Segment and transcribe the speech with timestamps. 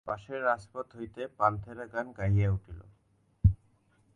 [0.07, 2.79] পাশের রাজপথ হইতে পান্থেরা গান গাহিয়া উঠিল।